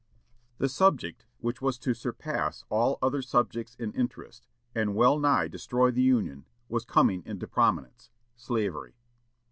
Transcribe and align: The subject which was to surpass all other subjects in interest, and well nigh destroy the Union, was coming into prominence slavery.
The 0.57 0.67
subject 0.67 1.27
which 1.41 1.61
was 1.61 1.77
to 1.77 1.93
surpass 1.93 2.63
all 2.69 2.97
other 3.03 3.21
subjects 3.21 3.75
in 3.75 3.93
interest, 3.93 4.47
and 4.73 4.95
well 4.95 5.19
nigh 5.19 5.47
destroy 5.47 5.91
the 5.91 6.01
Union, 6.01 6.45
was 6.67 6.85
coming 6.85 7.21
into 7.23 7.45
prominence 7.47 8.09
slavery. 8.35 8.95